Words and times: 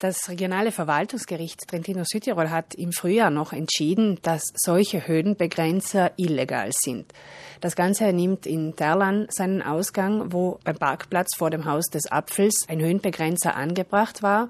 Das 0.00 0.30
regionale 0.30 0.72
Verwaltungsgericht 0.72 1.68
Trentino-Südtirol 1.68 2.48
hat 2.48 2.74
im 2.74 2.90
Frühjahr 2.90 3.28
noch 3.28 3.52
entschieden, 3.52 4.18
dass 4.22 4.44
solche 4.56 5.06
Höhenbegrenzer 5.06 6.12
illegal 6.16 6.70
sind. 6.72 7.12
Das 7.60 7.76
Ganze 7.76 8.10
nimmt 8.14 8.46
in 8.46 8.74
Terlan 8.74 9.26
seinen 9.28 9.60
Ausgang, 9.60 10.32
wo 10.32 10.58
beim 10.64 10.76
Parkplatz 10.76 11.36
vor 11.36 11.50
dem 11.50 11.66
Haus 11.66 11.84
des 11.88 12.10
Apfels 12.10 12.64
ein 12.66 12.80
Höhenbegrenzer 12.80 13.54
angebracht 13.54 14.22
war. 14.22 14.48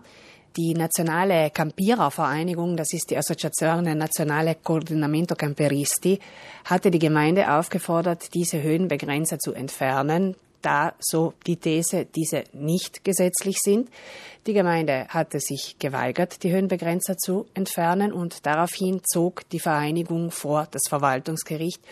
Die 0.56 0.72
nationale 0.72 1.50
Campierervereinigung, 1.50 2.76
das 2.76 2.92
ist 2.92 3.10
die 3.10 3.16
Associazione 3.16 3.96
Nazionale 3.96 4.54
Coordinamento 4.54 5.34
Camperisti, 5.34 6.20
hatte 6.64 6.92
die 6.92 7.00
Gemeinde 7.00 7.52
aufgefordert, 7.52 8.34
diese 8.34 8.62
Höhenbegrenzer 8.62 9.40
zu 9.40 9.52
entfernen 9.52 10.36
da 10.62 10.94
so 10.98 11.34
die 11.46 11.56
These, 11.56 12.06
diese 12.06 12.44
nicht 12.52 13.04
gesetzlich 13.04 13.58
sind. 13.62 13.90
Die 14.46 14.52
Gemeinde 14.52 15.06
hatte 15.08 15.40
sich 15.40 15.76
geweigert, 15.78 16.42
die 16.42 16.52
Höhenbegrenzer 16.52 17.16
zu 17.16 17.46
entfernen 17.54 18.12
und 18.12 18.46
daraufhin 18.46 19.00
zog 19.04 19.48
die 19.50 19.60
Vereinigung 19.60 20.30
vor 20.30 20.66
das 20.70 20.82
Verwaltungsgericht, 20.88 21.82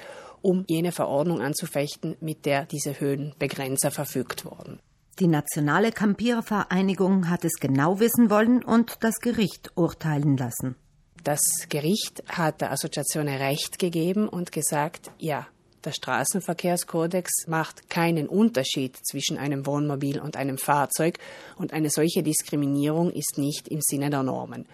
um 0.40 0.64
jene 0.68 0.92
Verordnung 0.92 1.40
anzufechten, 1.40 2.16
mit 2.20 2.46
der 2.46 2.64
diese 2.64 3.00
Höhenbegrenzer 3.00 3.90
verfügt 3.90 4.44
wurden. 4.44 4.80
Die 5.18 5.26
Nationale 5.26 5.90
Campiervereinigung 5.90 7.28
hat 7.28 7.44
es 7.44 7.54
genau 7.58 7.98
wissen 7.98 8.30
wollen 8.30 8.62
und 8.62 8.98
das 9.00 9.16
Gericht 9.16 9.72
urteilen 9.74 10.36
lassen. 10.36 10.76
Das 11.24 11.40
Gericht 11.68 12.22
hat 12.28 12.60
der 12.60 12.70
Assoziation 12.70 13.26
Recht 13.26 13.80
gegeben 13.80 14.28
und 14.28 14.52
gesagt, 14.52 15.10
ja, 15.18 15.48
der 15.88 15.94
Straßenverkehrskodex 15.94 17.46
macht 17.46 17.88
keinen 17.88 18.28
Unterschied 18.28 18.94
zwischen 19.02 19.38
einem 19.38 19.64
Wohnmobil 19.64 20.20
und 20.20 20.36
einem 20.36 20.58
Fahrzeug 20.58 21.18
und 21.56 21.72
eine 21.72 21.88
solche 21.88 22.22
Diskriminierung 22.22 23.10
ist 23.10 23.38
nicht 23.38 23.68
im 23.68 23.80
Sinne 23.80 24.10
der 24.10 24.22
Normen. 24.22 24.66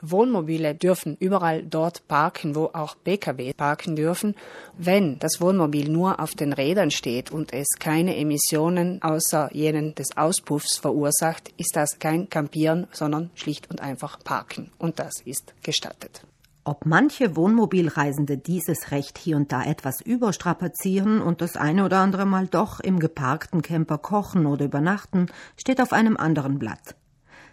Wohnmobile 0.00 0.76
dürfen 0.76 1.16
überall 1.18 1.64
dort 1.64 2.06
parken, 2.06 2.54
wo 2.54 2.66
auch 2.72 2.94
Pkw 3.02 3.52
parken 3.52 3.96
dürfen. 3.96 4.36
Wenn 4.76 5.18
das 5.18 5.40
Wohnmobil 5.40 5.88
nur 5.88 6.20
auf 6.20 6.34
den 6.34 6.52
Rädern 6.52 6.92
steht 6.92 7.32
und 7.32 7.52
es 7.52 7.66
keine 7.80 8.16
Emissionen 8.16 9.02
außer 9.02 9.50
jenen 9.52 9.96
des 9.96 10.16
Auspuffs 10.16 10.78
verursacht, 10.78 11.52
ist 11.56 11.74
das 11.74 11.98
kein 11.98 12.30
Campieren, 12.30 12.86
sondern 12.92 13.30
schlicht 13.34 13.68
und 13.72 13.80
einfach 13.80 14.20
Parken. 14.22 14.70
Und 14.78 15.00
das 15.00 15.14
ist 15.24 15.52
gestattet. 15.64 16.22
Ob 16.68 16.84
manche 16.84 17.34
Wohnmobilreisende 17.34 18.36
dieses 18.36 18.90
Recht 18.90 19.16
hier 19.16 19.38
und 19.38 19.52
da 19.52 19.64
etwas 19.64 20.02
überstrapazieren 20.02 21.22
und 21.22 21.40
das 21.40 21.56
eine 21.56 21.82
oder 21.82 22.00
andere 22.00 22.26
Mal 22.26 22.46
doch 22.46 22.78
im 22.80 22.98
geparkten 22.98 23.62
Camper 23.62 23.96
kochen 23.96 24.44
oder 24.44 24.66
übernachten, 24.66 25.28
steht 25.56 25.80
auf 25.80 25.94
einem 25.94 26.18
anderen 26.18 26.58
Blatt. 26.58 26.94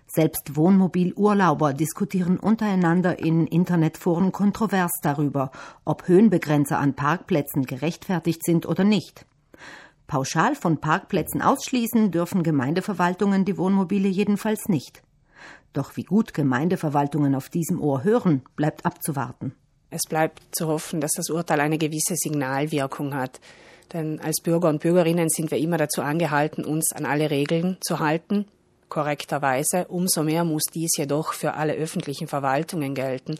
Selbst 0.05 0.57
Wohnmobilurlauber 0.57 1.73
diskutieren 1.73 2.37
untereinander 2.37 3.17
in 3.17 3.47
Internetforen 3.47 4.33
kontrovers 4.33 4.91
darüber, 5.01 5.51
ob 5.85 6.09
Höhenbegrenzer 6.09 6.77
an 6.77 6.93
Parkplätzen 6.93 7.63
gerechtfertigt 7.63 8.43
sind 8.43 8.65
oder 8.65 8.83
nicht. 8.83 9.25
Pauschal 10.07 10.55
von 10.55 10.81
Parkplätzen 10.81 11.41
ausschließen 11.41 12.11
dürfen 12.11 12.43
Gemeindeverwaltungen 12.43 13.45
die 13.45 13.57
Wohnmobile 13.57 14.09
jedenfalls 14.09 14.67
nicht. 14.67 15.03
Doch 15.73 15.97
wie 15.97 16.03
gut 16.03 16.33
Gemeindeverwaltungen 16.33 17.35
auf 17.35 17.49
diesem 17.49 17.81
Ohr 17.81 18.03
hören, 18.03 18.43
bleibt 18.55 18.85
abzuwarten. 18.85 19.53
Es 19.89 20.01
bleibt 20.09 20.41
zu 20.51 20.67
hoffen, 20.67 21.01
dass 21.01 21.11
das 21.15 21.29
Urteil 21.29 21.59
eine 21.59 21.77
gewisse 21.77 22.15
Signalwirkung 22.15 23.13
hat. 23.13 23.39
Denn 23.93 24.19
als 24.19 24.41
Bürger 24.41 24.69
und 24.69 24.81
Bürgerinnen 24.81 25.29
sind 25.29 25.51
wir 25.51 25.57
immer 25.57 25.77
dazu 25.77 26.01
angehalten, 26.01 26.65
uns 26.65 26.91
an 26.91 27.05
alle 27.05 27.29
Regeln 27.29 27.77
zu 27.81 27.99
halten, 27.99 28.45
korrekterweise. 28.89 29.85
Umso 29.87 30.23
mehr 30.23 30.43
muss 30.43 30.63
dies 30.73 30.97
jedoch 30.97 31.33
für 31.33 31.53
alle 31.53 31.73
öffentlichen 31.73 32.27
Verwaltungen 32.27 32.95
gelten. 32.95 33.35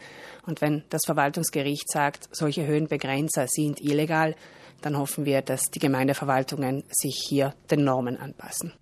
Und 0.46 0.62
wenn 0.62 0.84
das 0.90 1.02
Verwaltungsgericht 1.06 1.90
sagt, 1.92 2.30
solche 2.32 2.66
Höhenbegrenzer 2.66 3.48
sind 3.48 3.82
illegal, 3.82 4.36
dann 4.82 4.98
hoffen 4.98 5.26
wir, 5.26 5.42
dass 5.42 5.72
die 5.72 5.80
Gemeindeverwaltungen 5.80 6.84
sich 6.90 7.16
hier 7.28 7.54
den 7.72 7.84
Normen 7.84 8.18
anpassen. 8.18 8.74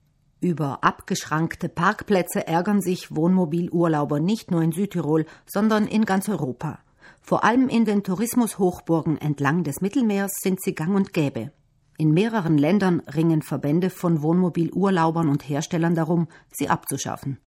Über 0.44 0.84
abgeschrankte 0.84 1.70
Parkplätze 1.70 2.46
ärgern 2.46 2.82
sich 2.82 3.16
Wohnmobilurlauber 3.16 4.20
nicht 4.20 4.52
nur 4.52 4.62
in 4.62 4.74
Südtirol, 4.74 5.26
sondern 5.46 5.88
in 5.88 6.04
ganz 6.04 6.28
Europa. 6.28 6.80
Vor 7.22 7.46
allem 7.46 7.70
in 7.70 7.86
den 7.86 8.04
Tourismushochburgen 8.04 9.18
entlang 9.18 9.64
des 9.64 9.80
Mittelmeers 9.80 10.34
sind 10.42 10.62
sie 10.62 10.76
gang 10.76 10.98
und 10.98 11.14
gäbe. 11.14 11.54
In 11.98 12.14
mehreren 12.14 12.58
Ländern 12.58 13.00
ringen 13.16 13.42
Verbände 13.42 13.90
von 13.90 14.22
Wohnmobilurlaubern 14.22 15.30
und 15.30 15.48
Herstellern 15.48 15.96
darum, 15.96 16.28
sie 16.52 16.68
abzuschaffen. 16.68 17.38